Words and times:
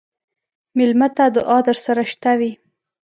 مېلمه 0.77 1.07
ته 1.15 1.25
دعا 1.35 1.57
درسره 1.67 2.03
شته 2.11 2.31
وي. 2.39 2.51